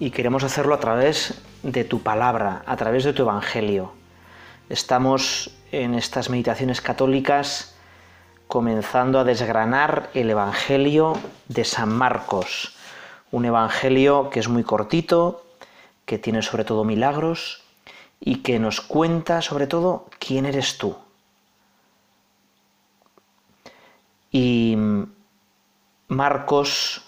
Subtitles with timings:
[0.00, 3.92] y queremos hacerlo a través de tu palabra, a través de tu evangelio.
[4.68, 7.74] Estamos en estas meditaciones católicas
[8.46, 11.14] comenzando a desgranar el evangelio
[11.48, 12.76] de San Marcos,
[13.32, 15.44] un evangelio que es muy cortito,
[16.04, 17.62] que tiene sobre todo milagros
[18.20, 20.96] y que nos cuenta sobre todo quién eres tú.
[24.30, 24.76] Y
[26.06, 27.04] Marcos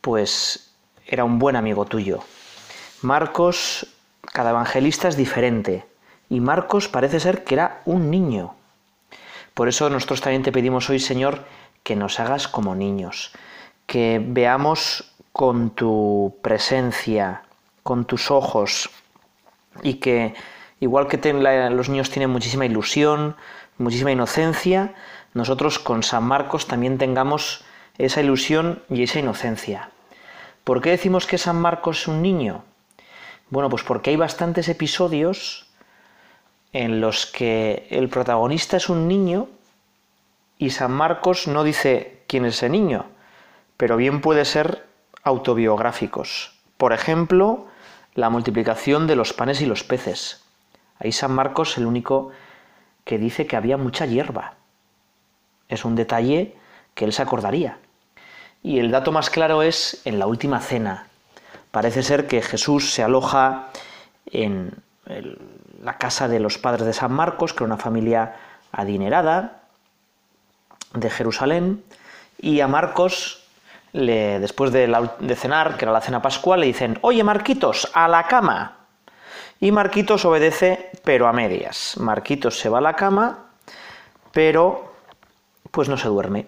[0.00, 0.71] pues
[1.12, 2.20] era un buen amigo tuyo.
[3.02, 3.86] Marcos,
[4.32, 5.84] cada evangelista es diferente.
[6.30, 8.54] Y Marcos parece ser que era un niño.
[9.52, 11.44] Por eso nosotros también te pedimos hoy, Señor,
[11.82, 13.32] que nos hagas como niños,
[13.84, 17.42] que veamos con tu presencia,
[17.82, 18.88] con tus ojos,
[19.82, 20.32] y que
[20.80, 21.18] igual que
[21.70, 23.36] los niños tienen muchísima ilusión,
[23.76, 24.94] muchísima inocencia,
[25.34, 27.66] nosotros con San Marcos también tengamos
[27.98, 29.90] esa ilusión y esa inocencia.
[30.64, 32.62] ¿Por qué decimos que San Marcos es un niño?
[33.50, 35.66] Bueno, pues porque hay bastantes episodios
[36.72, 39.48] en los que el protagonista es un niño
[40.58, 43.06] y San Marcos no dice quién es ese niño,
[43.76, 44.86] pero bien puede ser
[45.24, 46.52] autobiográficos.
[46.76, 47.66] Por ejemplo,
[48.14, 50.44] la multiplicación de los panes y los peces.
[51.00, 52.30] Ahí San Marcos es el único
[53.04, 54.54] que dice que había mucha hierba.
[55.68, 56.54] Es un detalle
[56.94, 57.78] que él se acordaría.
[58.62, 61.06] Y el dato más claro es en la última cena.
[61.72, 63.66] Parece ser que Jesús se aloja
[64.26, 64.70] en
[65.82, 68.36] la casa de los padres de San Marcos, que era una familia
[68.70, 69.62] adinerada
[70.94, 71.82] de Jerusalén,
[72.38, 73.44] y a Marcos,
[73.92, 78.26] después de, de cenar, que era la cena pascual, le dicen, oye Marquitos, a la
[78.28, 78.76] cama.
[79.58, 81.94] Y Marquitos obedece, pero a medias.
[81.98, 83.46] Marquitos se va a la cama,
[84.30, 84.94] pero
[85.72, 86.46] pues no se duerme.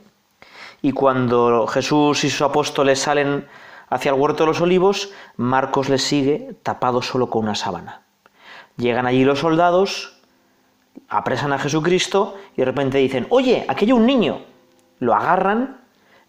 [0.86, 3.48] Y cuando Jesús y sus apóstoles salen
[3.88, 5.08] hacia el huerto de los olivos,
[5.38, 8.02] Marcos les sigue tapado solo con una sábana.
[8.76, 10.20] Llegan allí los soldados,
[11.08, 14.42] apresan a Jesucristo y de repente dicen, oye, aquello un niño.
[14.98, 15.80] Lo agarran,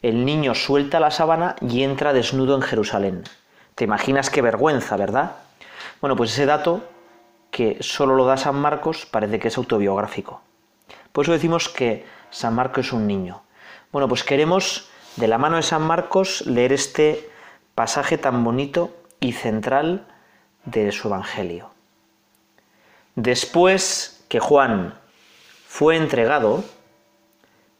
[0.01, 3.23] el niño suelta la sábana y entra desnudo en Jerusalén.
[3.75, 5.33] Te imaginas qué vergüenza, ¿verdad?
[5.99, 6.81] Bueno, pues ese dato,
[7.51, 10.43] que solo lo da San Marcos, parece que es autobiográfico.
[11.11, 13.41] Por eso decimos que San Marcos es un niño,
[13.95, 17.29] bueno, pues queremos de la mano de San Marcos leer este
[17.75, 20.05] pasaje tan bonito y central
[20.65, 21.71] de su Evangelio.
[23.15, 24.99] Después que Juan
[25.65, 26.61] fue entregado,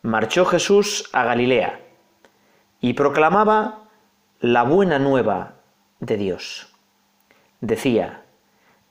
[0.03, 1.81] marchó Jesús a Galilea
[2.80, 3.84] y proclamaba
[4.40, 5.56] la buena nueva
[6.00, 6.70] de Dios.
[7.59, 8.22] Decía,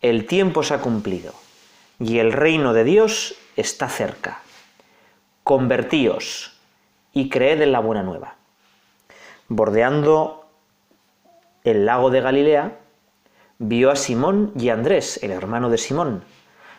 [0.03, 1.33] el tiempo se ha cumplido
[1.99, 4.43] y el reino de Dios está cerca.
[5.43, 6.51] Convertíos
[7.15, 8.37] y creed en la buena nueva.
[9.49, 10.51] Bordeando
[11.63, 12.79] el lago de Galilea,
[13.59, 16.25] vio a Simón y a Andrés, el hermano de Simón,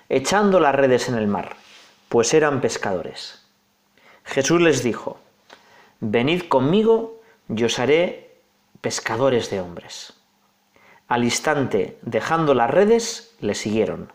[0.10, 1.56] echando las redes en el mar,
[2.10, 3.48] pues eran pescadores.
[4.24, 5.18] Jesús les dijo,
[6.02, 8.36] Venid conmigo, yo os haré
[8.82, 10.14] pescadores de hombres.
[11.08, 14.12] Al instante, dejando las redes, le siguieron.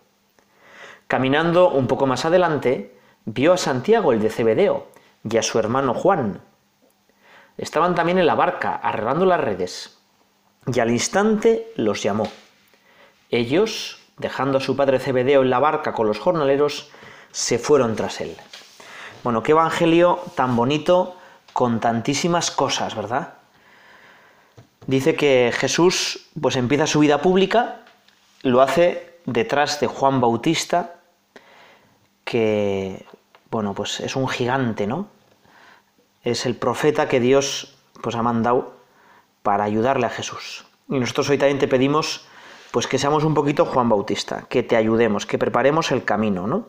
[1.06, 2.94] Caminando un poco más adelante,
[3.24, 4.89] vio a Santiago el de Cebedeo,
[5.28, 6.40] y a su hermano Juan.
[7.58, 9.98] Estaban también en la barca, arreglando las redes,
[10.66, 12.28] y al instante los llamó.
[13.30, 16.90] Ellos, dejando a su padre Cebedeo en la barca con los jornaleros,
[17.32, 18.36] se fueron tras él.
[19.22, 21.16] Bueno, qué evangelio tan bonito
[21.52, 23.34] con tantísimas cosas, ¿verdad?
[24.86, 27.84] Dice que Jesús pues empieza su vida pública,
[28.42, 30.94] lo hace detrás de Juan Bautista,
[32.24, 33.04] que
[33.50, 35.08] bueno, pues es un gigante, ¿no?
[36.22, 38.74] es el profeta que Dios pues, ha mandado
[39.42, 40.64] para ayudarle a Jesús.
[40.88, 42.24] Y nosotros hoy también te pedimos
[42.72, 46.68] pues que seamos un poquito Juan Bautista, que te ayudemos, que preparemos el camino,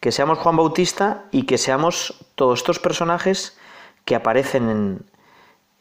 [0.00, 3.58] Que seamos Juan Bautista y que seamos todos estos personajes
[4.06, 5.04] que aparecen en,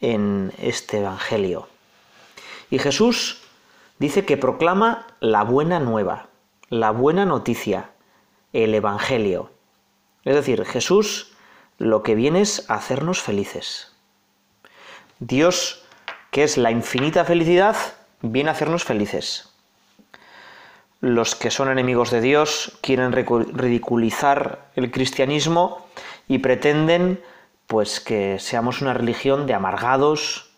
[0.02, 1.68] en este Evangelio.
[2.70, 3.42] Y Jesús
[4.00, 6.28] dice que proclama la buena nueva,
[6.70, 7.92] la buena noticia,
[8.54, 9.50] el Evangelio.
[10.26, 11.32] Es decir, Jesús
[11.78, 13.92] lo que viene es hacernos felices.
[15.20, 15.84] Dios,
[16.32, 17.76] que es la infinita felicidad,
[18.22, 19.50] viene a hacernos felices.
[21.00, 25.86] Los que son enemigos de Dios quieren ridiculizar el cristianismo
[26.28, 27.22] y pretenden
[27.68, 30.52] pues que seamos una religión de amargados,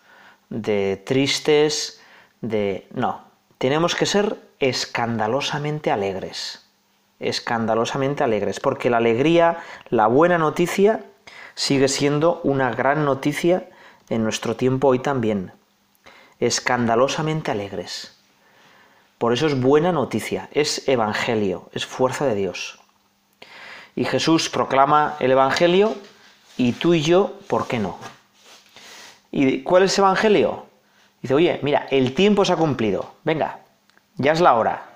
[0.48, 2.00] de tristes,
[2.40, 3.24] de no,
[3.58, 6.64] tenemos que ser escandalosamente alegres.
[7.18, 9.58] Escandalosamente alegres, porque la alegría,
[9.90, 11.04] la buena noticia
[11.54, 13.68] sigue siendo una gran noticia
[14.08, 15.52] en nuestro tiempo hoy también.
[16.38, 18.16] Escandalosamente alegres.
[19.18, 22.80] Por eso es buena noticia, es evangelio, es fuerza de Dios.
[23.94, 25.94] Y Jesús proclama el evangelio
[26.56, 27.98] y tú y yo, ¿por qué no?
[29.30, 30.66] ¿Y cuál es el evangelio?
[31.20, 33.14] Dice, oye, mira, el tiempo se ha cumplido.
[33.24, 33.60] Venga,
[34.16, 34.86] ya es la hora.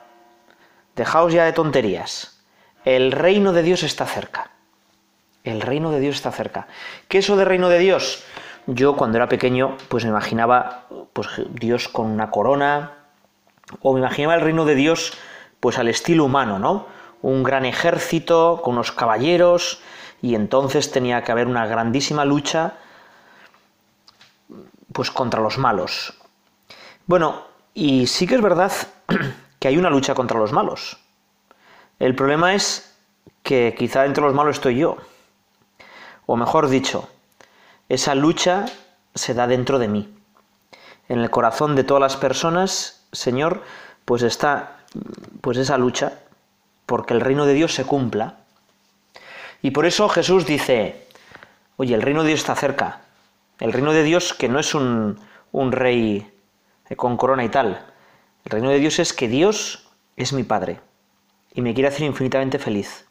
[0.97, 2.39] Dejaos ya de tonterías.
[2.87, 4.51] El reino de Dios está cerca.
[5.45, 6.69] El reino de Dios está cerca.
[7.09, 8.25] ¿Qué es eso de reino de Dios?
[8.67, 12.93] Yo cuando era pequeño, pues me imaginaba pues, Dios con una corona,
[13.83, 15.13] o me imaginaba el reino de Dios,
[15.61, 16.87] pues al estilo humano, ¿no?
[17.21, 19.81] Un gran ejército con unos caballeros,
[20.23, 22.79] y entonces tenía que haber una grandísima lucha,
[24.95, 26.15] pues contra los malos.
[27.05, 27.43] Bueno,
[27.75, 28.73] y sí que es verdad
[29.59, 30.99] que hay una lucha contra los malos.
[31.99, 32.95] El problema es
[33.43, 34.97] que quizá entre los malos estoy yo.
[36.27, 37.07] O mejor dicho,
[37.89, 38.65] esa lucha
[39.15, 40.09] se da dentro de mí.
[41.09, 43.63] En el corazón de todas las personas, Señor,
[44.05, 44.79] pues está
[45.43, 46.21] pues esa lucha
[46.87, 48.39] porque el reino de Dios se cumpla.
[49.61, 51.07] Y por eso Jesús dice,
[51.77, 53.03] oye, el reino de Dios está cerca.
[53.61, 55.21] El reino de Dios que no es un,
[55.53, 56.31] un rey
[56.97, 57.85] con corona y tal.
[58.47, 60.81] El reino de Dios es que Dios es mi Padre
[61.55, 63.05] y me quiere hacer infinitamente feliz.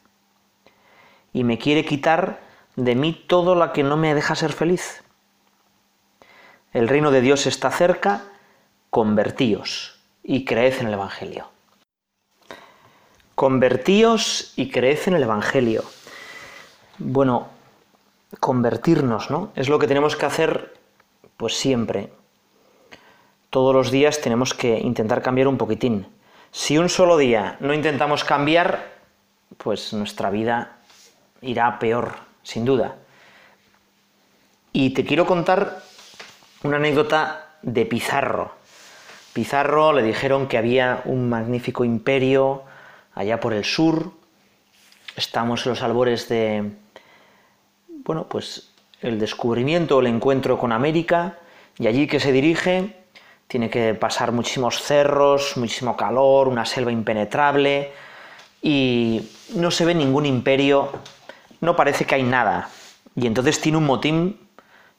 [1.32, 2.43] Y me quiere quitar
[2.76, 5.02] de mí todo lo que no me deja ser feliz.
[6.72, 8.24] El reino de Dios está cerca,
[8.90, 11.48] convertíos y creed en el Evangelio.
[13.36, 15.84] Convertíos y creed en el Evangelio.
[16.98, 17.46] Bueno,
[18.40, 19.52] convertirnos, ¿no?
[19.54, 20.74] Es lo que tenemos que hacer
[21.36, 22.12] pues siempre.
[23.50, 26.08] Todos los días tenemos que intentar cambiar un poquitín.
[26.50, 28.92] Si un solo día no intentamos cambiar,
[29.58, 30.78] pues nuestra vida
[31.40, 32.96] irá peor, sin duda.
[34.72, 35.82] Y te quiero contar
[36.62, 38.52] una anécdota de Pizarro.
[39.32, 42.62] Pizarro le dijeron que había un magnífico imperio
[43.14, 44.12] allá por el sur.
[45.16, 46.70] Estamos en los albores de,
[48.04, 48.70] bueno, pues
[49.00, 51.36] el descubrimiento, el encuentro con América.
[51.78, 52.96] Y allí que se dirige,
[53.48, 57.90] tiene que pasar muchísimos cerros, muchísimo calor, una selva impenetrable.
[58.62, 60.90] Y no se ve ningún imperio
[61.60, 62.70] no parece que hay nada.
[63.14, 64.40] Y entonces tiene un motín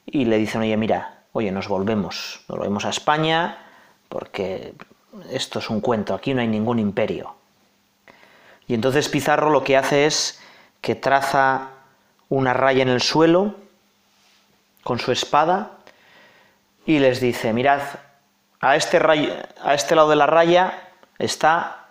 [0.06, 3.58] y le dicen, oye, mira, oye, nos volvemos, nos volvemos a España,
[4.10, 4.74] porque
[5.32, 7.36] esto es un cuento, aquí no hay ningún imperio.
[8.68, 10.40] Y entonces Pizarro lo que hace es
[10.82, 11.70] que traza
[12.30, 13.56] una raya en el suelo
[14.84, 15.72] con su espada
[16.86, 17.82] y les dice, mirad,
[18.62, 21.90] a este, a este lado de la raya está,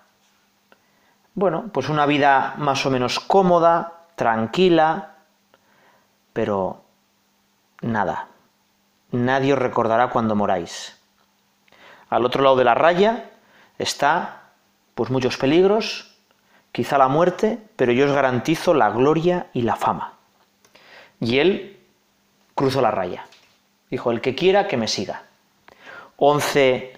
[1.35, 5.17] bueno, pues una vida más o menos cómoda, tranquila,
[6.33, 6.85] pero
[7.83, 8.29] nada.
[9.13, 10.99] Nadie os recordará cuando moráis.
[12.09, 13.31] Al otro lado de la raya
[13.79, 14.41] está
[14.94, 16.17] pues muchos peligros,
[16.71, 20.15] quizá la muerte, pero yo os garantizo la gloria y la fama.
[21.21, 21.81] Y él
[22.55, 23.27] cruzó la raya.
[23.91, 25.25] Dijo, el que quiera que me siga.
[26.17, 26.93] Once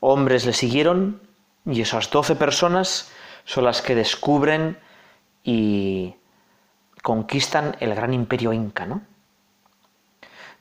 [0.00, 1.22] hombres le siguieron
[1.64, 3.10] y esas doce personas
[3.44, 4.78] son las que descubren
[5.44, 6.16] y
[7.02, 9.00] conquistan el gran imperio inca, ¿no?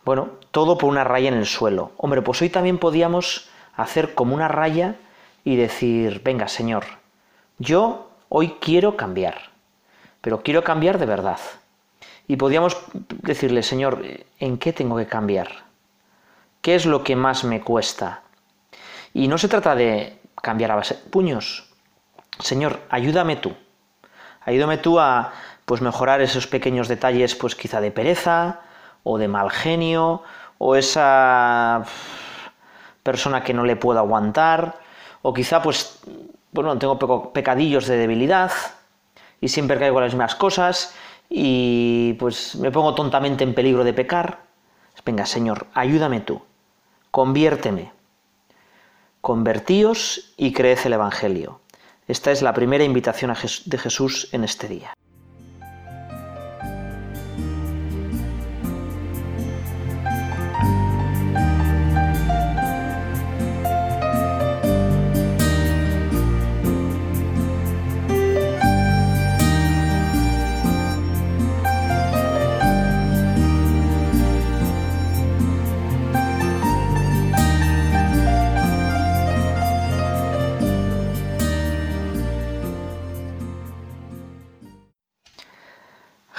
[0.06, 1.92] Bueno, todo por una raya en el suelo.
[1.98, 4.96] Hombre, pues hoy también podíamos hacer como una raya
[5.44, 6.86] y decir, venga, Señor,
[7.58, 9.38] yo hoy quiero cambiar,
[10.22, 11.40] pero quiero cambiar de verdad.
[12.28, 12.78] Y podíamos
[13.24, 14.02] decirle, Señor,
[14.40, 15.66] ¿en qué tengo que cambiar?
[16.62, 18.24] ¿Qué es lo que más me cuesta?
[19.14, 21.70] Y no se trata de cambiar a base puños.
[22.40, 23.54] Señor, ayúdame tú.
[24.46, 25.34] Ayúdame tú a,
[25.68, 28.62] pues mejorar esos pequeños detalles, pues quizá de pereza
[29.04, 30.24] o de mal genio
[30.58, 31.84] o esa
[33.04, 34.80] persona que no le puedo aguantar
[35.22, 36.00] o quizá pues
[36.54, 38.54] bueno, tengo pecadillos de debilidad
[39.42, 40.96] y siempre caigo en las mismas cosas
[41.30, 44.48] y pues me pongo tontamente en peligro de pecar.
[45.06, 46.42] Venga, Señor, ayúdame tú.
[47.12, 47.92] Conviérteme.
[49.22, 51.60] Convertíos y creed el evangelio.
[52.08, 53.34] Esta es la primera invitación
[53.66, 54.94] de Jesús en este día.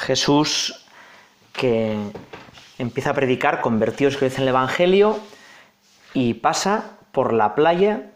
[0.08, 0.82] Jesús
[1.52, 1.94] que
[2.78, 5.18] empieza a predicar, convertidos que el Evangelio,
[6.14, 8.12] y pasa por la playa,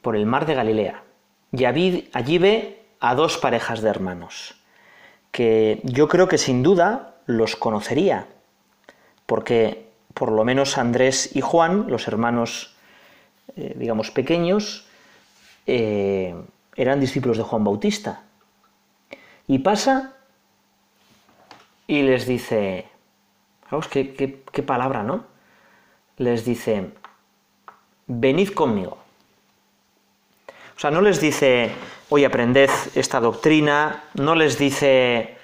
[0.00, 1.02] por el mar de Galilea.
[1.50, 4.54] Y allí, ve a dos parejas de hermanos,
[5.32, 8.28] que yo creo que sin duda los conocería,
[9.26, 12.76] porque por lo menos Andrés y Juan, los hermanos,
[13.56, 14.86] eh, digamos, pequeños,
[15.66, 16.32] eh,
[16.76, 18.22] eran discípulos de Juan Bautista.
[19.48, 20.12] Y pasa
[21.86, 22.86] y les dice,
[23.90, 25.24] qué, palabra, ¿no?
[26.16, 26.90] Les dice,
[28.06, 28.98] venid conmigo.
[30.76, 31.72] O sea, no les dice,
[32.08, 35.36] Hoy aprended esta doctrina, no les dice,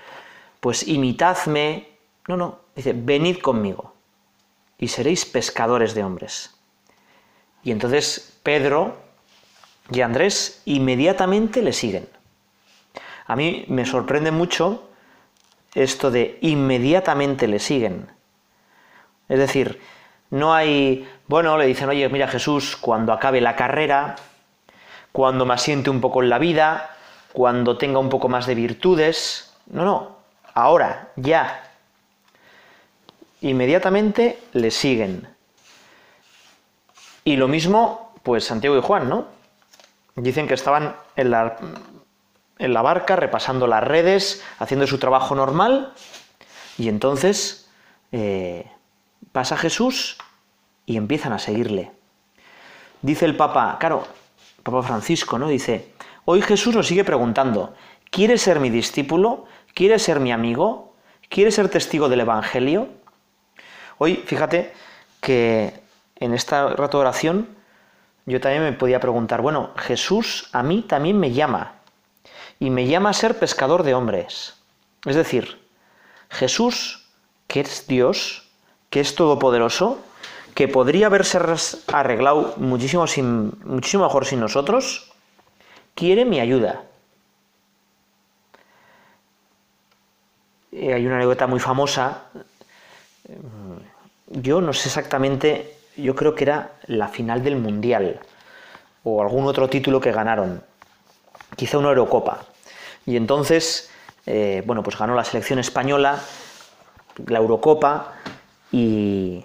[0.61, 1.89] pues imitadme,
[2.29, 3.95] no, no, dice, venid conmigo
[4.79, 6.55] y seréis pescadores de hombres.
[7.65, 8.97] Y entonces Pedro
[9.91, 12.09] y Andrés inmediatamente le siguen.
[13.27, 14.89] A mí me sorprende mucho
[15.75, 18.09] esto de inmediatamente le siguen.
[19.29, 19.81] Es decir,
[20.31, 24.17] no hay, bueno, le dicen, oye, mira Jesús, cuando acabe la carrera,
[25.13, 26.97] cuando me asiente un poco en la vida,
[27.33, 29.55] cuando tenga un poco más de virtudes.
[29.67, 30.17] No, no,
[30.55, 31.69] ahora, ya.
[33.41, 35.27] Inmediatamente le siguen.
[37.25, 39.27] Y lo mismo, pues Santiago y Juan, ¿no?
[40.17, 41.57] Dicen que estaban en la
[42.63, 45.93] en la barca, repasando las redes, haciendo su trabajo normal,
[46.79, 47.69] y entonces
[48.13, 48.67] eh,
[49.33, 50.17] pasa Jesús
[50.87, 51.91] y empiezan a seguirle.
[53.03, 54.07] Dice el Papa, claro,
[54.63, 55.49] Papa Francisco, ¿no?
[55.49, 55.93] Dice,
[56.25, 57.75] hoy Jesús nos sigue preguntando,
[58.13, 59.45] ¿quiere ser mi discípulo?
[59.75, 60.95] ¿quiere ser mi amigo?
[61.29, 62.87] ¿quiere ser testigo del Evangelio?
[63.99, 64.73] Hoy, fíjate
[65.21, 65.81] que
[66.15, 67.49] en esta rato de oración
[68.25, 71.82] yo también me podía preguntar, bueno, Jesús a mí también me llama
[72.63, 74.55] y me llama a ser pescador de hombres.
[75.05, 75.61] Es decir,
[76.31, 77.09] Jesús,
[77.49, 78.47] que es Dios,
[78.89, 79.99] que es todopoderoso,
[80.55, 81.41] que podría haberse
[81.93, 83.05] arreglado muchísimo,
[83.65, 85.13] muchísimo mejor sin nosotros,
[85.97, 86.85] quiere mi ayuda.
[90.71, 92.27] Eh, hay una anécdota muy famosa.
[93.29, 98.21] Mm, yo no sé exactamente, yo creo que era la final del Mundial
[99.03, 100.63] o algún otro título que ganaron,
[101.57, 102.45] quizá una Eurocopa.
[103.07, 103.91] Y entonces,
[104.27, 106.21] eh, bueno, pues ganó la selección española,
[107.27, 108.13] la Eurocopa
[108.71, 109.45] y,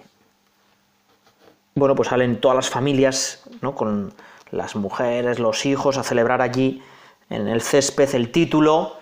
[1.74, 3.74] bueno, pues salen todas las familias, ¿no?
[3.74, 4.14] Con
[4.50, 6.82] las mujeres, los hijos, a celebrar allí
[7.30, 8.96] en el césped el título.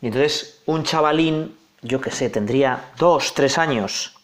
[0.00, 4.16] Y entonces un chavalín, yo que sé, tendría dos, tres años,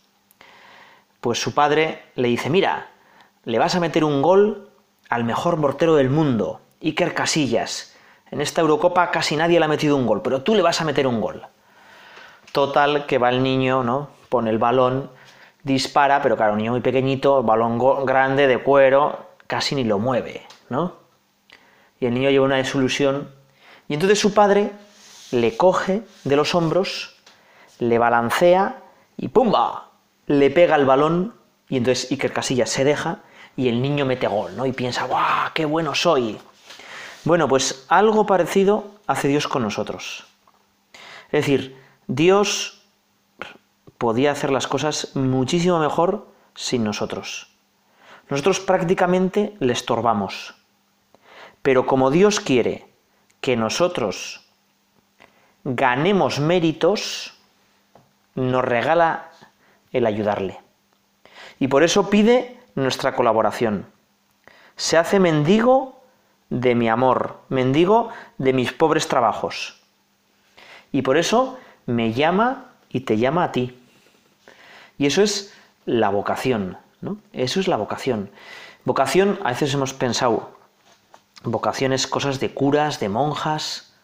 [1.21, 2.89] pues su padre le dice, mira,
[3.45, 4.69] le vas a meter un gol
[5.09, 7.92] al mejor mortero del mundo, Iker Casillas.
[8.33, 10.87] En esta Eurocopa casi nadie le ha metido un gol, pero tú le vas a
[10.87, 11.43] meter un gol.
[12.51, 14.09] Total, que va el niño, ¿no?
[14.31, 15.11] Pone el balón,
[15.65, 20.47] dispara, pero claro, un niño muy pequeñito, balón grande, de cuero, casi ni lo mueve,
[20.71, 20.95] ¿no?
[22.01, 23.31] Y el niño lleva una desilusión.
[23.87, 24.71] Y entonces su padre
[25.31, 27.15] le coge de los hombros,
[27.81, 28.77] le balancea
[29.19, 29.91] y ¡pumba!
[30.27, 31.35] Le pega el balón
[31.69, 33.19] y entonces Iker Casillas se deja
[33.57, 34.65] y el niño mete gol, ¿no?
[34.65, 35.51] Y piensa, ¡guau!
[35.53, 36.39] ¡Qué bueno soy!
[37.25, 40.27] Bueno, pues algo parecido hace Dios con nosotros.
[41.27, 42.83] Es decir, Dios
[43.97, 46.27] podía hacer las cosas muchísimo mejor
[46.57, 47.49] sin nosotros.
[48.29, 50.57] Nosotros prácticamente le estorbamos.
[51.63, 52.89] Pero como Dios quiere
[53.41, 54.45] que nosotros
[55.63, 57.35] ganemos méritos,
[58.35, 59.31] nos regala
[59.93, 60.59] el ayudarle.
[61.61, 63.87] Y por eso pide nuestra colaboración.
[64.75, 66.02] Se hace mendigo
[66.53, 69.81] de mi amor, mendigo de mis pobres trabajos.
[70.93, 73.79] Y por eso me llama y te llama a ti.
[74.99, 75.55] Y eso es
[75.87, 77.17] la vocación, ¿no?
[77.33, 78.31] Eso es la vocación.
[78.85, 80.59] Vocación, a veces hemos pensado,
[81.43, 83.95] vocación es cosas de curas, de monjas.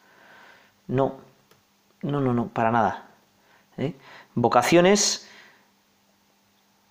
[0.87, 1.17] No,
[2.01, 3.09] no, no, no, para nada.
[3.77, 3.95] ¿eh?
[4.35, 5.29] Vocación es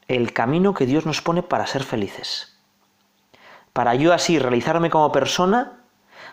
[0.08, 2.56] el camino que Dios nos pone para ser felices
[3.78, 5.84] para yo así realizarme como persona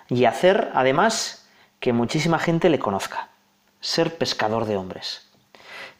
[0.08, 1.46] y hacer, además,
[1.78, 3.28] que muchísima gente le conozca.
[3.82, 5.28] Ser pescador de hombres.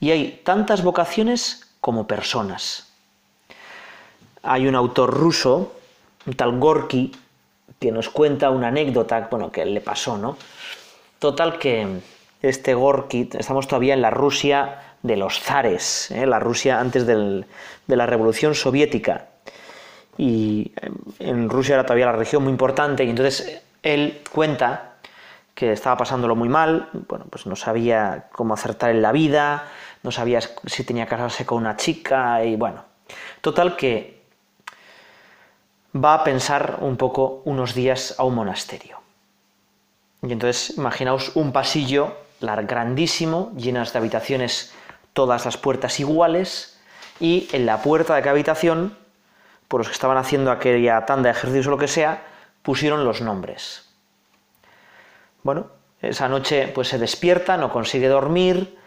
[0.01, 2.91] Y hay tantas vocaciones como personas.
[4.43, 5.75] Hay un autor ruso,
[6.25, 7.15] un tal Gorky,
[7.79, 10.39] que nos cuenta una anécdota, bueno, que le pasó, ¿no?
[11.19, 12.01] Total que
[12.41, 16.25] este Gorky, estamos todavía en la Rusia de los zares, ¿eh?
[16.25, 17.45] la Rusia antes de
[17.89, 19.27] la Revolución Soviética
[20.17, 24.91] y em, en Rusia era todavía la región muy importante y entonces eh, él cuenta
[25.55, 29.69] que estaba pasándolo muy mal, bueno, pues no sabía cómo acertar en la vida,
[30.03, 32.85] no sabía si tenía que casarse con una chica y bueno,
[33.41, 34.23] total que
[35.97, 38.99] va a pensar un poco unos días a un monasterio.
[40.23, 44.75] Y entonces imaginaos un pasillo grandísimo, llenas de habitaciones,
[45.13, 46.81] todas las puertas iguales,
[47.21, 48.97] y en la puerta de cada habitación
[49.69, 52.23] por los que estaban haciendo aquella tanda de ejercicios o lo que sea,
[52.63, 53.89] pusieron los nombres.
[55.43, 55.67] Bueno,
[56.01, 58.79] esa noche pues se despierta, no consigue dormir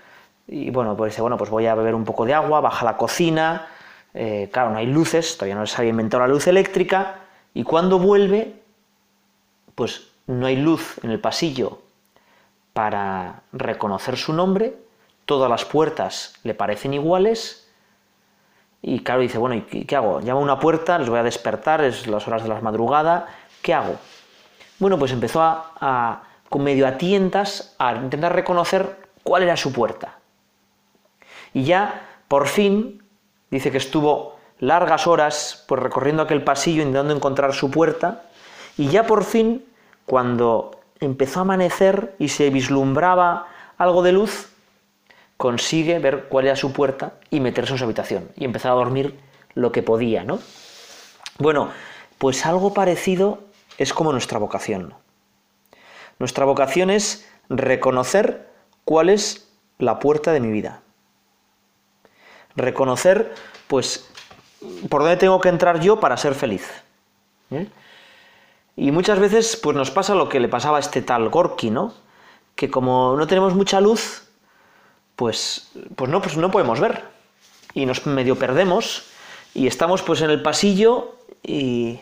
[0.48, 2.91] y bueno, pues dice, bueno, pues voy a beber un poco de agua, baja a
[2.91, 3.67] la cocina,
[4.13, 7.19] eh, claro, no hay luces, todavía no se había inventado la luz eléctrica
[7.53, 8.62] y cuando vuelve,
[9.75, 11.81] pues no hay luz en el pasillo
[12.74, 14.75] para reconocer su nombre,
[15.25, 17.67] todas las puertas le parecen iguales
[18.81, 20.19] y claro, dice, bueno, ¿y qué hago?
[20.22, 23.27] Llama a una puerta, les voy a despertar, es las horas de la madrugada,
[23.62, 23.96] ¿qué hago?
[24.79, 29.74] Bueno, pues empezó a, a con medio a tientas, a intentar reconocer cuál era su
[29.74, 30.19] puerta.
[31.53, 33.03] Y ya, por fin,
[33.50, 38.24] dice que estuvo largas horas pues, recorriendo aquel pasillo intentando encontrar su puerta,
[38.77, 39.65] y ya por fin,
[40.05, 44.50] cuando empezó a amanecer y se vislumbraba algo de luz,
[45.38, 49.20] consigue ver cuál era su puerta y meterse en su habitación y empezar a dormir
[49.53, 50.39] lo que podía, ¿no?
[51.38, 51.70] Bueno,
[52.17, 53.44] pues algo parecido
[53.77, 54.96] es como nuestra vocación.
[56.20, 58.50] Nuestra vocación es reconocer
[58.86, 60.81] cuál es la puerta de mi vida.
[62.55, 63.33] Reconocer,
[63.68, 64.09] pues,
[64.90, 66.68] por dónde tengo que entrar yo para ser feliz.
[67.51, 67.68] ¿eh?
[68.75, 71.94] Y muchas veces, pues, nos pasa lo que le pasaba a este tal Gorky, ¿no?
[72.55, 74.26] Que como no tenemos mucha luz,
[75.18, 77.03] pues, pues, no, pues no podemos ver.
[77.74, 79.08] Y nos medio perdemos
[79.53, 82.00] y estamos pues en el pasillo y,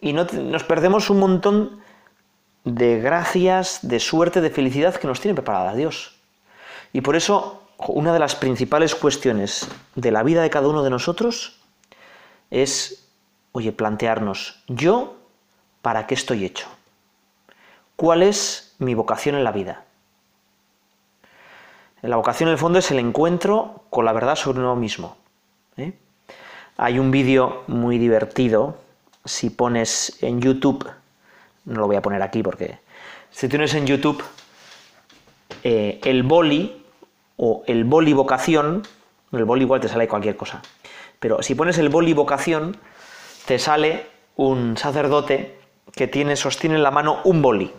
[0.00, 1.80] no, nos perdemos un montón
[2.64, 6.16] de gracias, de suerte, de felicidad que nos tiene preparada Dios.
[6.92, 10.90] Y por eso una de las principales cuestiones de la vida de cada uno de
[10.90, 11.56] nosotros
[12.50, 13.04] es,
[13.52, 15.16] oye, plantearnos, yo,
[15.82, 16.66] ¿para qué estoy hecho?
[17.96, 19.84] ¿Cuál es mi vocación en la vida?
[22.02, 25.16] La vocación en el fondo es el encuentro con la verdad sobre uno mismo.
[25.76, 25.92] ¿eh?
[26.76, 28.76] Hay un vídeo muy divertido,
[29.24, 30.88] si pones en YouTube,
[31.64, 32.78] no lo voy a poner aquí porque
[33.30, 34.22] si tienes en YouTube
[35.64, 36.84] eh, el boli
[37.36, 38.84] o el boli vocación,
[39.32, 40.62] el boli igual te sale cualquier cosa,
[41.18, 42.76] pero si pones el boli vocación,
[43.46, 44.06] te sale
[44.36, 45.58] un sacerdote
[45.92, 47.70] que tiene, sostiene en la mano un boli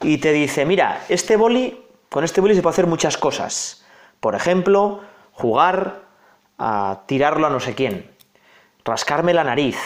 [0.00, 1.81] y te dice, mira, este boli
[2.12, 3.82] con este boli se puede hacer muchas cosas.
[4.20, 5.00] Por ejemplo,
[5.32, 6.02] jugar
[6.58, 8.14] a tirarlo a no sé quién,
[8.84, 9.78] rascarme la nariz,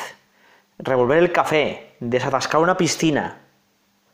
[0.76, 3.42] revolver el café, desatascar una piscina.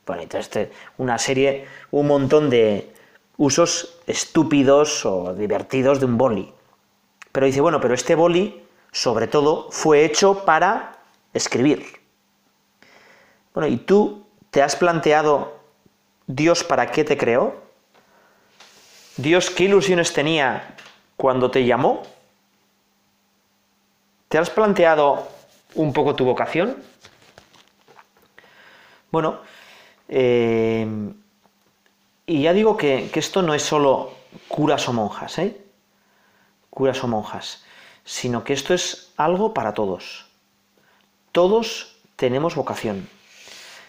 [0.05, 2.93] Bueno, entonces este, una serie, un montón de
[3.39, 6.53] usos estúpidos o divertidos de un boli.
[7.33, 10.99] Pero dice, bueno, pero este boli, sobre todo, fue hecho para
[11.33, 11.87] escribir.
[13.55, 15.61] Bueno, ¿y tú te has planteado
[16.27, 17.72] Dios para qué te creó?
[19.17, 20.75] Dios qué ilusiones tenía
[21.19, 22.03] cuando te llamó?
[24.29, 25.29] ¿Te has planteado
[25.75, 26.83] un poco tu vocación?
[29.11, 29.41] Bueno,
[30.09, 30.87] eh,
[32.25, 34.15] y ya digo que, que, esto no es solo
[34.49, 35.63] curas o monjas, ¿eh?
[36.71, 37.65] Curas o monjas,
[38.05, 40.25] sino que esto es algo para todos.
[41.33, 43.07] Todos tenemos vocación.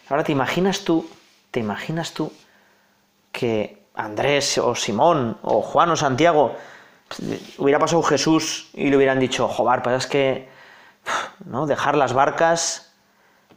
[0.09, 1.09] Ahora te imaginas tú,
[1.51, 2.33] te imaginas tú
[3.31, 6.55] que Andrés o Simón o Juan o Santiago,
[7.57, 10.49] hubiera pasado Jesús y le hubieran dicho, ¡Jobar, pues es que
[11.45, 11.67] ¿no?
[11.67, 12.93] dejar las barcas,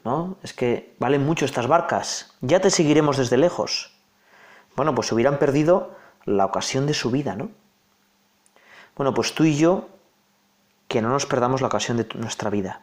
[0.04, 0.36] ¿no?
[0.42, 3.94] es que valen mucho estas barcas, ya te seguiremos desde lejos.
[4.76, 5.96] Bueno, pues hubieran perdido
[6.26, 7.50] la ocasión de su vida, ¿no?
[8.94, 9.88] Bueno, pues tú y yo,
[10.86, 12.82] que no nos perdamos la ocasión de nuestra vida.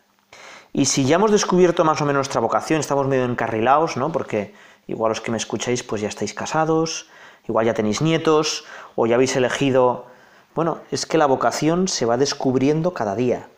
[0.71, 4.11] Y si ya hemos descubierto más o menos nuestra vocación, estamos medio encarrilados, ¿no?
[4.11, 4.55] Porque
[4.87, 7.09] igual los que me escucháis, pues ya estáis casados,
[7.47, 8.63] igual ya tenéis nietos
[8.95, 10.07] o ya habéis elegido...
[10.55, 13.49] Bueno, es que la vocación se va descubriendo cada día.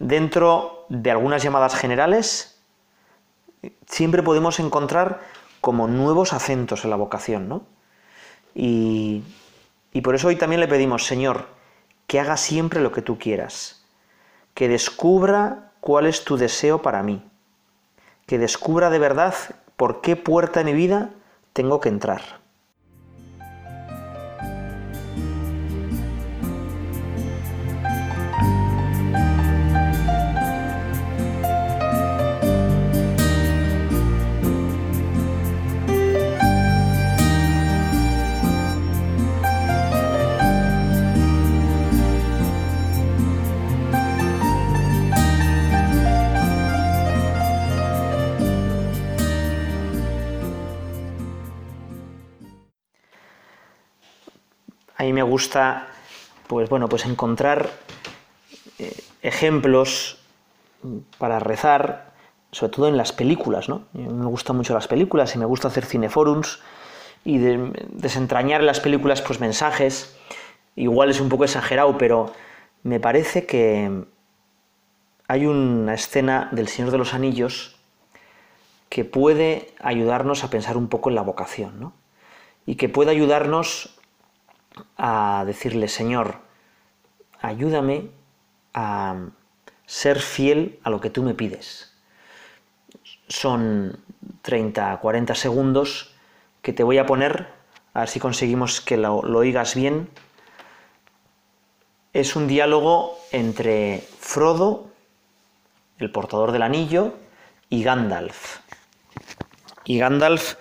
[0.00, 2.60] Dentro de algunas llamadas generales,
[3.86, 5.20] siempre podemos encontrar
[5.60, 7.62] como nuevos acentos en la vocación, ¿no?
[8.54, 9.22] Y,
[9.92, 11.46] y por eso hoy también le pedimos, Señor,
[12.08, 13.84] que haga siempre lo que tú quieras,
[14.54, 17.22] que descubra cuál es tu deseo para mí,
[18.26, 19.34] que descubra de verdad
[19.76, 21.10] por qué puerta de mi vida
[21.52, 22.44] tengo que entrar.
[55.26, 55.88] gusta,
[56.46, 57.68] pues bueno, pues encontrar
[58.78, 60.18] eh, ejemplos
[61.18, 62.12] para rezar,
[62.52, 63.82] sobre todo en las películas, ¿no?
[63.92, 66.60] Me gusta mucho las películas y me gusta hacer cineforums
[67.24, 67.38] y
[67.88, 70.16] desentrañar en las películas pues mensajes.
[70.76, 72.32] Igual es un poco exagerado, pero
[72.82, 74.04] me parece que
[75.26, 77.74] hay una escena del Señor de los Anillos
[78.88, 81.94] que puede ayudarnos a pensar un poco en la vocación, ¿no?
[82.64, 83.95] Y que puede ayudarnos
[84.96, 86.40] a decirle, Señor,
[87.40, 88.10] ayúdame
[88.74, 89.16] a
[89.86, 91.92] ser fiel a lo que tú me pides.
[93.28, 93.98] Son
[94.42, 96.14] 30, 40 segundos
[96.62, 97.48] que te voy a poner,
[97.94, 100.10] a ver si conseguimos que lo, lo oigas bien.
[102.12, 104.90] Es un diálogo entre Frodo,
[105.98, 107.14] el portador del anillo,
[107.68, 108.60] y Gandalf.
[109.84, 110.54] Y Gandalf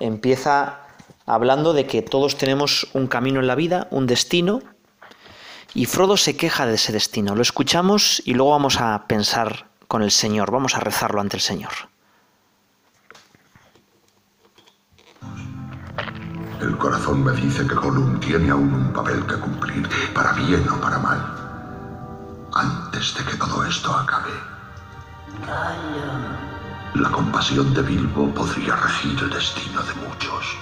[0.00, 0.87] empieza
[1.28, 4.60] hablando de que todos tenemos un camino en la vida, un destino,
[5.74, 7.36] y Frodo se queja de ese destino.
[7.36, 11.42] Lo escuchamos y luego vamos a pensar con el Señor, vamos a rezarlo ante el
[11.42, 11.72] Señor.
[16.62, 20.80] El corazón me dice que Gollum tiene aún un papel que cumplir, para bien o
[20.80, 24.32] para mal, antes de que todo esto acabe.
[26.94, 30.58] La compasión de Bilbo podría regir el destino de muchos.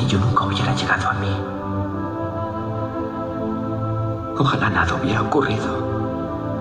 [0.00, 1.36] anillo nunca hubiera llegado a mí.
[4.38, 5.90] Ojalá nada hubiera ocurrido.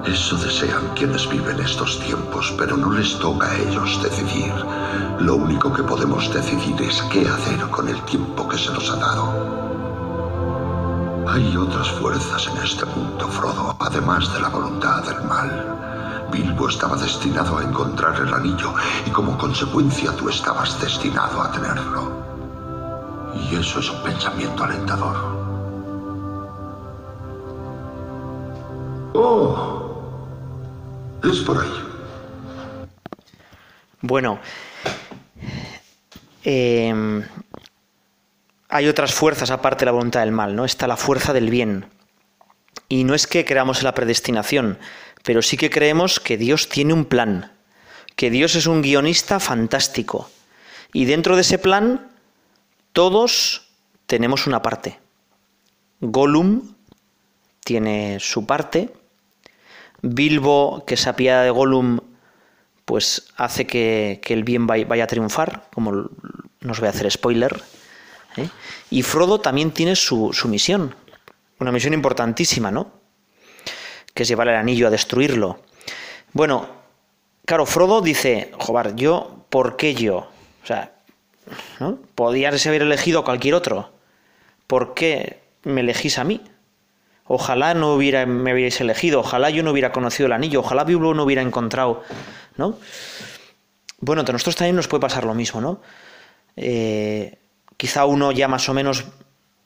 [0.05, 4.51] Eso desean quienes viven estos tiempos, pero no les toca a ellos decidir.
[5.19, 8.95] Lo único que podemos decidir es qué hacer con el tiempo que se nos ha
[8.95, 9.27] dado.
[11.27, 16.29] Hay otras fuerzas en este punto, Frodo, además de la voluntad del mal.
[16.31, 18.73] Bilbo estaba destinado a encontrar el anillo
[19.05, 22.28] y como consecuencia tú estabas destinado a tenerlo.
[23.35, 25.15] Y eso es un pensamiento alentador.
[29.13, 30.01] Oh,
[31.23, 31.85] es por ahí.
[34.01, 34.39] Bueno,
[36.43, 37.23] em,
[38.69, 40.65] hay otras fuerzas aparte de la voluntad del mal, ¿no?
[40.65, 41.85] Está la fuerza del bien.
[42.87, 44.79] Y no es que creamos en la predestinación,
[45.23, 47.51] pero sí que creemos que Dios tiene un plan,
[48.15, 50.29] que Dios es un guionista fantástico.
[50.93, 52.08] Y dentro de ese plan
[52.93, 53.67] todos
[54.07, 54.99] tenemos una parte.
[56.01, 56.73] Gollum
[57.63, 58.93] tiene su parte.
[60.01, 61.99] Bilbo, que se apiada de Gollum,
[62.85, 66.09] pues hace que, el bien vaya a triunfar, como
[66.61, 67.61] nos voy a hacer spoiler.
[68.37, 68.49] ¿eh?
[68.89, 70.95] Y Frodo también tiene su, su misión,
[71.59, 72.91] una misión importantísima, ¿no?
[74.15, 75.61] Que es llevar el anillo a destruirlo.
[76.33, 76.67] Bueno,
[77.45, 80.29] claro, Frodo dice, jobar, yo, ¿por qué yo?
[80.63, 80.95] O sea,
[81.79, 81.99] ¿no?
[82.15, 83.89] Podías haber elegido a cualquier otro.
[84.67, 86.41] ¿Por qué me elegís a mí?
[87.25, 91.13] Ojalá no hubiera, me hubierais elegido, ojalá yo no hubiera conocido el anillo, ojalá Biblo
[91.13, 92.03] no hubiera encontrado,
[92.57, 92.79] ¿no?
[93.99, 95.81] Bueno, a nosotros también nos puede pasar lo mismo, ¿no?
[96.55, 97.35] Eh,
[97.77, 99.05] quizá uno ya más o menos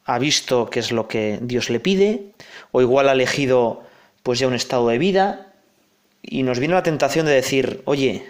[0.06, 2.34] ha visto qué es lo que Dios le pide,
[2.74, 3.84] o igual ha elegido
[4.24, 5.54] pues ya un estado de vida,
[6.22, 8.26] y nos viene la tentación de decir, oye,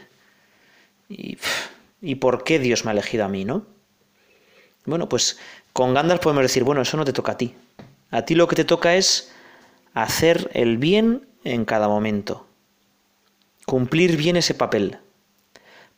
[1.10, 1.38] y,
[2.04, 3.66] y por qué Dios me ha elegido a mí, ¿no?
[4.86, 5.40] Bueno, pues
[5.72, 7.56] con Gandalf podemos decir, bueno, eso no te toca a ti.
[8.12, 9.32] A ti lo que te toca es
[9.94, 12.46] hacer el bien en cada momento.
[13.66, 14.98] Cumplir bien ese papel.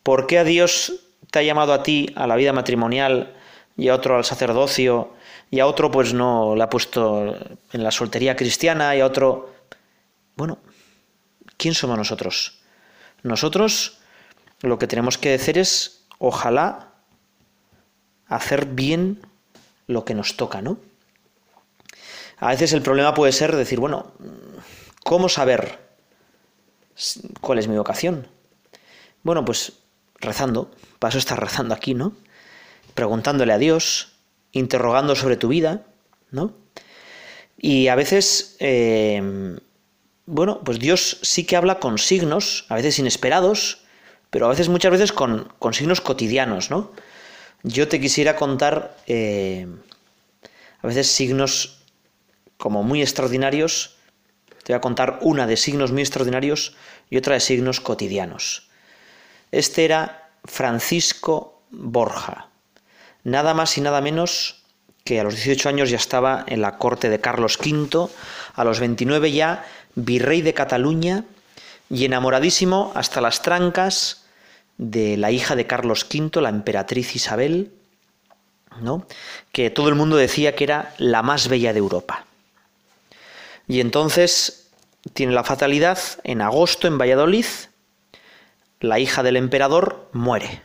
[0.04, 0.94] ¿Por qué a Dios
[1.32, 3.34] te ha llamado a ti a la vida matrimonial
[3.76, 5.12] y a otro al sacerdocio
[5.50, 7.36] y a otro pues no le ha puesto
[7.72, 9.52] en la soltería cristiana y a otro...
[10.36, 10.60] Bueno,
[11.56, 12.60] ¿quién somos nosotros?
[13.24, 13.98] Nosotros
[14.62, 16.88] lo que tenemos que decir es ojalá
[18.26, 19.20] hacer bien
[19.86, 20.78] lo que nos toca, ¿no?
[22.38, 24.12] A veces el problema puede ser decir, bueno,
[25.04, 25.78] ¿cómo saber
[27.40, 28.26] cuál es mi vocación?
[29.22, 29.72] Bueno, pues
[30.20, 32.12] rezando, paso estar rezando aquí, ¿no?
[32.94, 34.12] Preguntándole a Dios,
[34.52, 35.84] interrogando sobre tu vida,
[36.30, 36.52] ¿no?
[37.58, 39.56] Y a veces, eh,
[40.26, 43.82] bueno, pues Dios sí que habla con signos, a veces inesperados,
[44.30, 46.90] pero a veces, muchas veces con, signos cotidianos, ¿no?
[47.62, 49.66] Yo te quisiera contar eh,
[50.82, 51.80] a veces signos
[52.58, 53.96] como muy extraordinarios.
[54.64, 56.76] Te voy a contar una de signos muy extraordinarios
[57.10, 58.68] y otra de signos cotidianos.
[59.52, 62.48] Este era Francisco Borja.
[63.24, 64.62] Nada más y nada menos
[65.04, 68.08] que a los 18 años ya estaba en la corte de Carlos V,
[68.54, 71.24] a los 29 ya virrey de Cataluña,
[71.90, 74.24] y enamoradísimo hasta las trancas
[74.78, 77.72] de la hija de Carlos V, la emperatriz Isabel,
[78.80, 79.06] ¿no?
[79.52, 82.26] que todo el mundo decía que era la más bella de Europa.
[83.68, 84.68] Y entonces
[85.14, 87.46] tiene la fatalidad, en agosto en Valladolid,
[88.80, 90.62] la hija del emperador muere.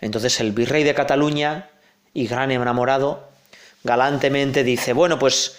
[0.00, 1.68] Entonces el virrey de Cataluña
[2.12, 3.28] y gran enamorado
[3.82, 5.56] galantemente dice, bueno, pues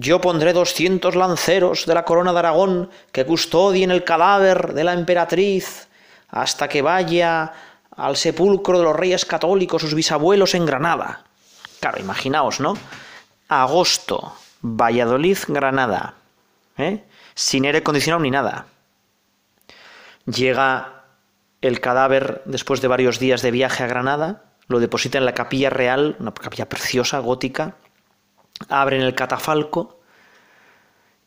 [0.00, 4.94] yo pondré 200 lanceros de la corona de Aragón que custodien el cadáver de la
[4.94, 5.88] emperatriz
[6.30, 7.52] hasta que vaya
[7.94, 11.24] al sepulcro de los reyes católicos, sus bisabuelos en Granada.
[11.80, 12.78] Claro, imaginaos, ¿no?
[13.48, 14.32] Agosto,
[14.62, 16.14] Valladolid, Granada.
[16.78, 17.04] ¿eh?
[17.34, 18.68] Sin aire acondicionado ni nada.
[20.24, 21.02] Llega
[21.60, 25.68] el cadáver después de varios días de viaje a Granada, lo deposita en la capilla
[25.68, 27.74] real, una capilla preciosa, gótica,
[28.68, 29.98] abren el catafalco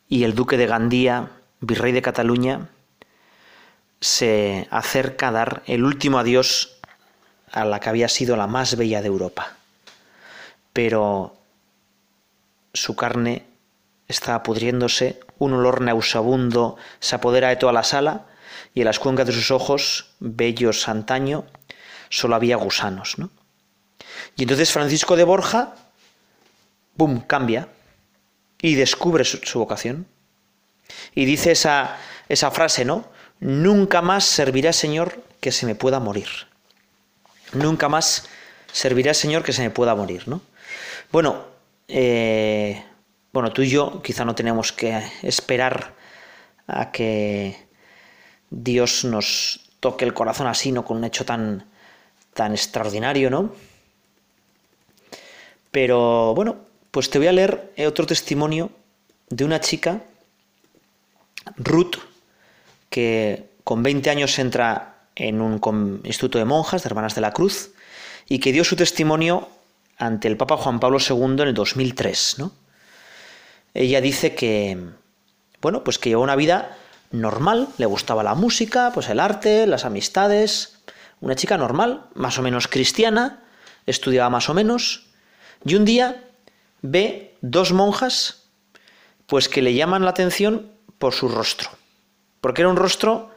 [0.07, 2.69] y el duque de Gandía, virrey de Cataluña,
[3.99, 6.77] se acerca a dar el último adiós
[7.51, 9.53] a la que había sido la más bella de Europa.
[10.73, 11.35] Pero
[12.73, 13.45] su carne
[14.07, 18.25] está pudriéndose, un olor nauseabundo se apodera de toda la sala
[18.73, 21.45] y en las cuencas de sus ojos, bellos antaño,
[22.09, 23.17] solo había gusanos.
[23.17, 23.29] ¿no?
[24.35, 25.75] Y entonces Francisco de Borja
[26.95, 27.67] boom, cambia
[28.61, 30.07] y descubre su, vocación.
[31.15, 31.97] Y dice esa,
[32.29, 33.05] esa frase, ¿no?
[33.39, 36.27] Nunca más servirá, Señor, que se me pueda morir.
[37.53, 38.27] Nunca más
[38.71, 40.41] servirá, Señor, que se me pueda morir, ¿no?
[41.11, 41.43] Bueno,
[41.87, 42.83] eh,
[43.31, 45.93] bueno, tú y yo quizá no tenemos que esperar
[46.67, 47.65] a que
[48.49, 50.85] Dios nos toque el corazón así, ¿no?
[50.85, 51.65] Con un hecho tan,
[52.33, 53.53] tan extraordinario, ¿no?
[55.71, 56.57] Pero bueno,
[56.93, 58.69] pues te voy a leer eh, otro testimonio
[59.29, 60.03] de una chica,
[61.57, 61.95] Ruth,
[62.91, 65.53] que con 20 años entra en un
[66.03, 67.71] instituto de monjas, de Hermanas de la Cruz,
[68.29, 69.49] y que dio su testimonio
[69.97, 72.43] ante el Papa Juan Pablo II en el 2003.
[73.73, 74.77] Ella dice que,
[75.63, 76.77] bueno, pues que llevó una vida
[77.09, 80.77] normal, le gustaba la música, pues el arte, las amistades,
[81.21, 83.41] una chica normal, más o menos cristiana,
[83.87, 85.07] estudiaba más o menos,
[85.65, 86.27] y un día
[86.83, 88.43] ve dos monjas,
[89.25, 90.69] pues que le llaman la atención
[90.99, 91.69] por su rostro.
[92.41, 93.31] Porque era un rostro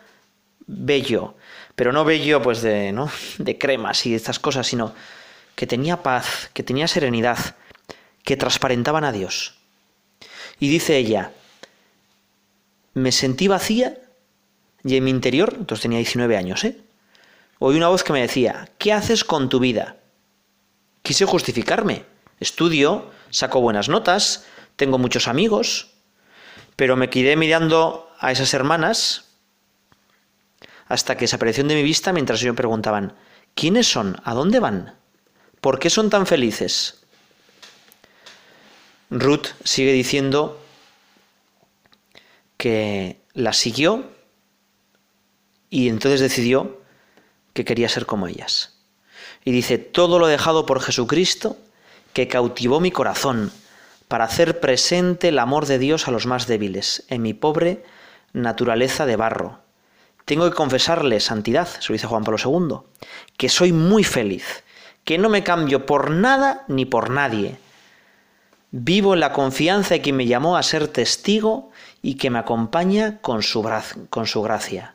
[0.67, 1.35] bello,
[1.77, 3.11] pero no bello pues de, ¿no?
[3.39, 4.93] de cremas y de estas cosas, sino
[5.55, 7.55] que tenía paz, que tenía serenidad,
[8.25, 9.55] que transparentaban a Dios.
[10.59, 11.33] Y dice ella,
[12.95, 13.97] me sentí vacía
[14.85, 16.79] y en mi interior, entonces tenía 19 años, ¿eh?
[17.59, 19.97] oí una voz que me decía, ¿qué haces con tu vida?
[21.03, 22.05] Quise justificarme,
[22.41, 24.45] Estudio, saco buenas notas,
[24.77, 25.93] tengo muchos amigos,
[26.77, 29.25] pero me quedé mirando a esas hermanas
[30.87, 33.15] hasta que desaparecieron de mi vista mientras yo me preguntaban,
[33.55, 34.21] ¿quiénes son?
[34.25, 34.95] ¿A dónde van?
[35.63, 37.01] ¿Por qué son tan felices?
[39.09, 40.61] Ruth sigue diciendo
[42.59, 44.11] que la siguió
[45.71, 46.83] y entonces decidió
[47.55, 48.75] que quería ser como ellas.
[49.45, 51.57] Y dice, todo lo dejado por Jesucristo,
[52.17, 53.53] que cautivó mi corazón
[54.09, 57.85] para hacer presente el amor de Dios a los más débiles, en mi pobre
[58.33, 59.59] naturaleza de barro.
[60.25, 64.65] Tengo que confesarle santidad, se lo dice Juan Pablo II, que soy muy feliz,
[65.05, 67.59] que no me cambio por nada ni por nadie.
[68.71, 73.19] Vivo en la confianza de quien me llamó a ser testigo y que me acompaña
[73.21, 73.63] con su,
[74.09, 74.95] con su gracia.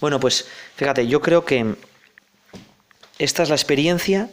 [0.00, 1.74] Bueno, pues fíjate, yo creo que
[3.18, 4.28] esta es la experiencia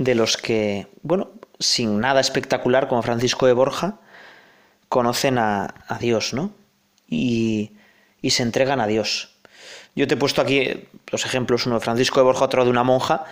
[0.00, 4.00] de los que, bueno, sin nada espectacular como Francisco de Borja,
[4.88, 6.52] conocen a, Dios, ¿no?
[7.06, 7.72] Y,
[8.22, 9.34] y, se entregan a Dios.
[9.94, 12.70] Yo te he puesto aquí eh, los ejemplos, uno de Francisco de Borja, otro de
[12.70, 13.26] una monja,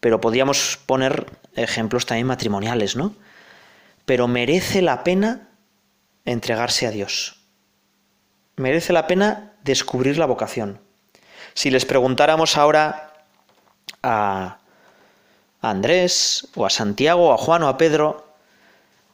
[0.00, 3.14] pero podríamos poner ejemplos también matrimoniales, ¿no?
[4.06, 5.50] Pero merece la pena
[6.24, 7.36] entregarse a Dios.
[8.56, 10.80] Merece la pena descubrir la vocación.
[11.52, 13.12] Si les preguntáramos ahora
[14.02, 14.58] a,
[15.64, 18.26] a Andrés, o a Santiago, o a Juan, o a Pedro,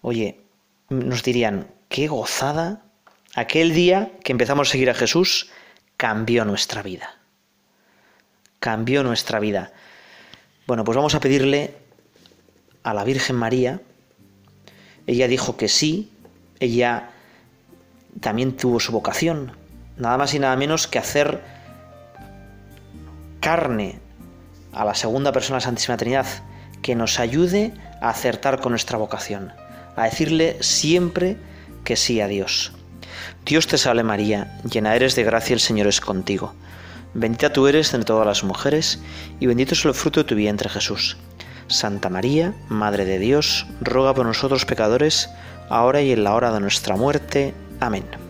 [0.03, 0.41] oye,
[0.89, 2.83] nos dirían, qué gozada,
[3.35, 5.51] aquel día que empezamos a seguir a Jesús
[5.97, 7.19] cambió nuestra vida.
[8.59, 9.73] Cambió nuestra vida.
[10.67, 11.77] Bueno, pues vamos a pedirle
[12.83, 13.81] a la Virgen María.
[15.07, 16.11] Ella dijo que sí,
[16.59, 17.11] ella
[18.21, 19.53] también tuvo su vocación,
[19.97, 21.43] nada más y nada menos que hacer
[23.41, 24.01] carne
[24.73, 26.27] a la segunda persona de la Santísima Trinidad,
[26.83, 29.53] que nos ayude a acertar con nuestra vocación,
[29.97, 31.37] a decirle siempre
[31.85, 32.73] que sí a Dios.
[33.45, 36.55] Dios te salve María, llena eres de gracia, el Señor es contigo.
[37.13, 39.01] Bendita tú eres entre todas las mujeres,
[39.41, 41.17] y bendito es el fruto de tu vientre Jesús.
[41.67, 45.29] Santa María, Madre de Dios, ruega por nosotros pecadores,
[45.69, 47.55] ahora y en la hora de nuestra muerte.
[47.81, 48.30] Amén.